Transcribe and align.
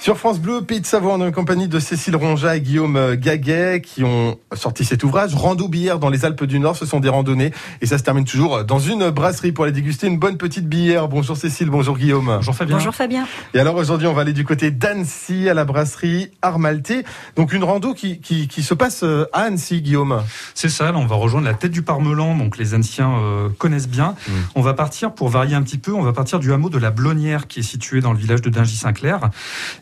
Sur 0.00 0.16
France 0.16 0.40
Bleu, 0.40 0.62
Pays 0.62 0.80
de 0.80 0.86
Savoie, 0.86 1.12
on 1.12 1.20
est 1.20 1.28
en 1.28 1.30
compagnie 1.30 1.68
de 1.68 1.78
Cécile 1.78 2.16
Ronja 2.16 2.56
et 2.56 2.62
Guillaume 2.62 3.16
Gaguet 3.16 3.82
qui 3.82 4.02
ont 4.02 4.38
sorti 4.54 4.82
cet 4.86 5.04
ouvrage. 5.04 5.34
Rando 5.34 5.68
bière 5.68 5.98
dans 5.98 6.08
les 6.08 6.24
Alpes 6.24 6.44
du 6.44 6.58
Nord, 6.58 6.74
ce 6.74 6.86
sont 6.86 7.00
des 7.00 7.10
randonnées 7.10 7.52
et 7.82 7.86
ça 7.86 7.98
se 7.98 8.02
termine 8.02 8.24
toujours 8.24 8.64
dans 8.64 8.78
une 8.78 9.10
brasserie 9.10 9.52
pour 9.52 9.64
aller 9.64 9.74
déguster 9.74 10.06
une 10.06 10.18
bonne 10.18 10.38
petite 10.38 10.66
bière. 10.66 11.06
Bonjour 11.08 11.36
Cécile, 11.36 11.68
bonjour 11.68 11.98
Guillaume. 11.98 12.32
Bonjour 12.36 12.54
Fabien. 12.54 12.76
Bonjour 12.78 12.94
Fabien. 12.94 13.26
Et 13.52 13.60
alors 13.60 13.76
aujourd'hui, 13.76 14.06
on 14.06 14.14
va 14.14 14.22
aller 14.22 14.32
du 14.32 14.46
côté 14.46 14.70
d'Annecy 14.70 15.50
à 15.50 15.52
la 15.52 15.66
brasserie 15.66 16.30
Armalté. 16.40 17.04
Donc 17.36 17.52
une 17.52 17.62
rando 17.62 17.92
qui, 17.92 18.20
qui, 18.20 18.48
qui 18.48 18.62
se 18.62 18.72
passe 18.72 19.02
euh, 19.02 19.26
à 19.34 19.42
Annecy, 19.42 19.82
Guillaume. 19.82 20.22
C'est 20.54 20.70
ça, 20.70 20.92
là, 20.92 20.96
on 20.96 21.04
va 21.04 21.16
rejoindre 21.16 21.46
la 21.46 21.52
tête 21.52 21.72
du 21.72 21.82
Parmelan, 21.82 22.36
donc 22.36 22.56
les 22.56 22.72
anciens 22.74 23.12
euh, 23.18 23.50
connaissent 23.58 23.88
bien. 23.88 24.14
Mm. 24.26 24.32
On 24.54 24.62
va 24.62 24.72
partir, 24.72 25.12
pour 25.12 25.28
varier 25.28 25.56
un 25.56 25.62
petit 25.62 25.76
peu, 25.76 25.92
on 25.92 26.02
va 26.02 26.14
partir 26.14 26.38
du 26.38 26.54
hameau 26.54 26.70
de 26.70 26.78
la 26.78 26.90
Blonnière 26.90 27.48
qui 27.48 27.60
est 27.60 27.64
situé 27.64 28.00
dans 28.00 28.14
le 28.14 28.18
village 28.18 28.40
de 28.40 28.48
Dingy-Saint-Clair. 28.48 29.28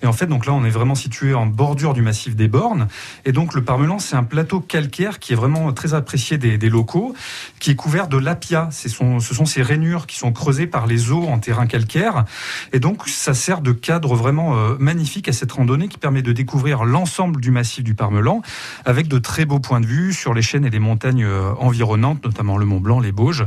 Et 0.03 0.08
en 0.09 0.13
fait, 0.13 0.27
donc 0.27 0.47
là, 0.47 0.53
on 0.53 0.65
est 0.65 0.71
vraiment 0.71 0.95
situé 0.95 1.35
en 1.35 1.47
bordure 1.47 1.95
du 1.95 2.03
massif 2.03 2.35
des 2.35 2.49
Bornes. 2.49 2.89
Et 3.25 3.33
donc 3.33 3.55
le 3.55 3.63
Parmelan, 3.63 3.99
c'est 3.99 4.17
un 4.17 4.25
plateau 4.25 4.61
calcaire 4.61 5.19
qui 5.19 5.33
est 5.33 5.37
vraiment 5.37 5.73
très 5.73 5.95
apprécié 5.95 6.39
des, 6.39 6.59
locaux, 6.69 7.15
qui 7.61 7.71
est 7.71 7.75
couvert 7.75 8.09
de 8.09 8.17
lapia. 8.17 8.69
Ce 8.73 8.89
sont, 8.89 9.21
ce 9.21 9.35
sont 9.35 9.45
ces 9.45 9.63
rainures 9.63 10.07
qui 10.07 10.17
sont 10.17 10.33
creusées 10.33 10.67
par 10.67 10.87
les 10.87 11.11
eaux 11.11 11.27
en 11.29 11.39
terrain 11.39 11.67
calcaire. 11.67 12.25
Et 12.73 12.81
donc, 12.81 13.09
ça 13.09 13.35
sert 13.35 13.61
de 13.61 13.73
cadre 13.73 14.15
vraiment 14.15 14.57
euh, 14.57 14.77
magnifique 14.79 15.29
à 15.29 15.33
cette 15.33 15.53
randonnée 15.53 15.89
qui 15.89 15.99
permet 15.99 16.23
de 16.23 16.33
découvrir 16.33 16.85
l'ensemble 16.85 17.41
du 17.41 17.51
massif 17.51 17.85
du 17.85 17.95
Parmelan 17.95 18.43
avec 18.85 19.09
de 19.09 19.19
très 19.19 19.45
beaux 19.45 19.61
points 19.61 19.81
de 19.81 19.87
vue 19.87 20.13
sur 20.13 20.35
les 20.35 20.43
chaînes 20.43 20.65
et 20.65 20.71
les 20.71 20.79
montagnes 20.79 21.25
euh, 21.25 21.53
environnantes, 21.59 22.25
notamment 22.25 22.57
le 22.57 22.65
Mont 22.65 22.81
Blanc, 22.81 23.01
les 23.01 23.13
Bauges. 23.13 23.47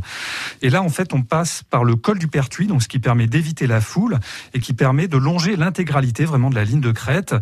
Et 0.61 0.69
là, 0.69 0.83
en 0.83 0.89
fait, 0.89 1.13
on 1.13 1.23
passe 1.23 1.63
par 1.69 1.83
le 1.83 1.95
col 1.95 2.19
du 2.19 2.27
Pertuis, 2.27 2.67
donc 2.67 2.83
ce 2.83 2.87
qui 2.87 2.99
permet 2.99 3.27
d'éviter 3.27 3.65
la 3.65 3.81
foule 3.81 4.19
et 4.53 4.59
qui 4.59 4.73
permet 4.73 5.07
de 5.07 5.17
longer 5.17 5.55
l'intégralité 5.55 6.25
vraiment 6.25 6.50
de 6.51 6.55
la 6.55 6.63
ligne 6.63 6.81
de 6.81 6.91
crête. 6.91 7.33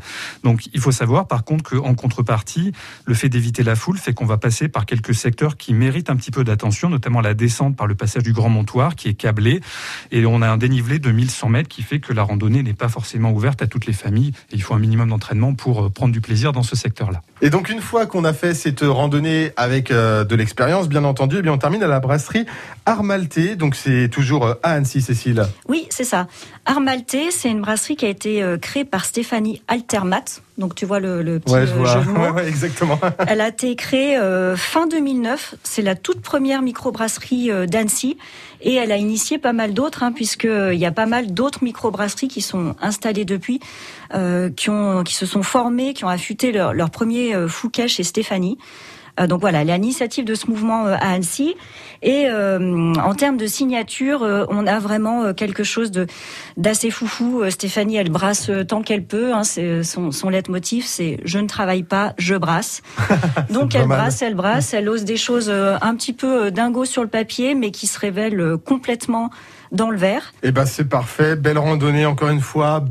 Donc, 0.43 0.70
il 0.74 0.79
faut 0.79 0.91
savoir, 0.91 1.27
par 1.27 1.43
contre, 1.43 1.76
qu'en 1.76 1.93
contrepartie, 1.96 2.71
le 3.05 3.13
fait 3.13 3.29
d'éviter 3.29 3.63
la 3.63 3.76
foule 3.76 3.98
fait 3.98 4.13
qu'on 4.13 4.26
va 4.26 4.38
passer 4.38 4.70
par 4.70 4.85
quelques 4.85 5.13
secteurs 5.13 5.57
qui 5.57 5.74
méritent 5.74 6.10
un 6.10 6.16
petit 6.16 6.32
peu 6.32 6.43
d'attention, 6.43 6.90
notamment 6.90 7.21
la 7.21 7.34
descente 7.34 7.76
par 7.76 7.88
le 7.88 7.96
passage 7.96 8.24
du 8.24 8.34
Grand 8.34 8.49
Montoir 8.49 8.96
qui 8.96 9.10
est 9.10 9.13
câblé 9.13 9.62
et 10.12 10.26
on 10.26 10.41
a 10.41 10.48
un 10.48 10.57
dénivelé 10.57 10.99
de 10.99 11.12
1100 11.12 11.49
mètres 11.49 11.70
qui 11.70 11.82
fait 11.82 11.99
que 11.99 12.13
la 12.13 12.24
randonnée 12.24 12.63
n'est 12.63 12.74
pas 12.74 12.90
forcément 12.90 13.32
ouverte 13.32 13.62
à 13.62 13.68
toutes 13.68 13.85
les 13.85 13.93
familles 13.93 14.32
et 14.51 14.55
il 14.55 14.62
faut 14.62 14.74
un 14.74 14.79
minimum 14.79 15.10
d'entraînement 15.10 15.54
pour 15.54 15.85
euh, 15.85 15.90
prendre 15.90 16.13
du 16.13 16.21
plaisir 16.21 16.51
dans 16.51 16.63
ce 16.63 16.76
secteur-là. 16.76 17.21
Et 17.41 17.49
donc 17.49 17.70
une 17.70 17.82
fois 17.82 18.05
qu'on 18.05 18.23
a 18.23 18.34
fait 18.34 18.54
cette 18.54 18.82
randonnée 18.82 19.51
avec 19.55 19.91
euh, 19.91 20.23
de 20.23 20.35
l'expérience, 20.35 20.90
bien 20.90 21.04
entendu, 21.04 21.38
eh 21.40 21.41
bien 21.41 21.54
on 21.54 21.57
termine 21.57 21.84
à 21.84 21.88
la 21.88 21.99
brasserie 21.99 22.46
Armalté. 22.85 23.55
Donc 23.55 23.76
c'est 23.76 24.10
toujours 24.10 24.46
euh, 24.46 24.54
à 24.63 24.73
Annecy, 24.73 25.01
Cécile. 25.01 25.46
Oui, 25.68 25.88
c'est 25.90 26.04
ça. 26.04 26.27
Armalté, 26.66 27.32
c'est 27.32 27.49
une 27.49 27.62
brasserie 27.62 27.96
qui 27.96 28.05
a 28.05 28.10
été 28.10 28.44
créée 28.62 28.85
par 28.85 28.98
Stéphanie 29.05 29.61
Altermat. 29.67 30.41
Donc 30.57 30.75
tu 30.75 30.85
vois 30.85 30.99
le, 30.99 31.21
le 31.21 31.39
petit 31.39 31.53
Ouais, 31.53 31.65
je 31.65 31.71
euh, 31.71 31.75
vois. 31.75 31.93
jeu 31.93 32.05
de 32.05 32.09
mots. 32.11 32.19
Ouais, 32.19 32.29
ouais, 32.41 32.47
exactement. 32.47 32.99
Elle 33.27 33.41
a 33.41 33.47
été 33.47 33.75
créée 33.75 34.17
euh, 34.17 34.55
fin 34.55 34.87
2009. 34.87 35.55
C'est 35.63 35.81
la 35.81 35.95
toute 35.95 36.21
première 36.21 36.61
microbrasserie 36.61 37.51
euh, 37.51 37.65
d'Annecy 37.65 38.17
et 38.61 38.73
elle 38.73 38.91
a 38.91 38.97
initié 38.97 39.37
pas 39.37 39.53
mal 39.53 39.73
d'autres, 39.73 40.03
hein, 40.03 40.11
puisque 40.11 40.43
euh, 40.45 40.73
il 40.73 40.79
y 40.79 40.85
a 40.85 40.91
pas 40.91 41.05
mal 41.05 41.33
d'autres 41.33 41.63
microbrasseries 41.63 42.27
qui 42.27 42.41
sont 42.41 42.75
installées 42.81 43.23
depuis, 43.23 43.61
euh, 44.13 44.49
qui 44.49 44.70
ont, 44.70 45.03
qui 45.03 45.15
se 45.15 45.25
sont 45.25 45.43
formées, 45.43 45.93
qui 45.93 46.03
ont 46.03 46.09
affûté 46.09 46.51
leur, 46.51 46.73
leur 46.73 46.89
premier 46.89 47.33
Fouquet 47.47 47.87
chez 47.87 48.03
Stéphanie. 48.03 48.57
Euh, 49.20 49.27
donc 49.27 49.41
voilà, 49.41 49.63
l'initiative 49.63 50.25
de 50.25 50.35
ce 50.35 50.48
mouvement 50.48 50.85
euh, 50.85 50.95
à 50.95 51.12
Annecy. 51.13 51.55
Et 52.01 52.27
euh, 52.29 52.93
en 52.93 53.13
termes 53.13 53.35
de 53.35 53.45
signature, 53.45 54.21
on 54.49 54.67
a 54.67 54.79
vraiment 54.79 55.34
quelque 55.34 55.65
chose 55.65 55.91
de 55.91 56.07
d'assez 56.55 56.91
foufou. 56.91 57.43
Stéphanie, 57.49 57.98
elle 57.98 58.09
brasse 58.09 58.49
tant 58.70 58.81
qu'elle 58.81 59.03
peut. 59.03 59.34
Hein, 59.34 59.43
c'est 59.43 59.84
son, 59.84 60.11
son 60.11 60.29
leitmotiv, 60.29 60.85
c'est 60.85 61.20
je 61.26 61.39
ne 61.39 61.48
travaille 61.48 61.84
pas, 61.84 62.13
je 62.17 62.35
brasse. 62.35 62.81
Donc 63.49 63.76
elle 63.76 63.87
brasse, 63.87 64.22
elle 64.22 64.35
brasse, 64.35 64.73
elle 64.73 64.88
ose 64.88 65.03
des 65.03 65.17
choses 65.17 65.49
un 65.49 65.95
petit 65.95 66.13
peu 66.13 66.51
dingo 66.51 66.85
sur 66.85 67.01
le 67.01 67.09
papier, 67.09 67.53
mais 67.53 67.71
qui 67.71 67.85
se 67.85 67.99
révèlent 67.99 68.55
complètement 68.63 69.29
dans 69.71 69.89
le 69.89 69.97
verre. 69.97 70.33
Eh 70.44 70.51
ben 70.51 70.65
c'est 70.65 70.88
parfait. 70.88 71.35
Belle 71.35 71.57
randonnée 71.57 72.05
encore 72.05 72.29
une 72.29 72.39
fois. 72.39 72.79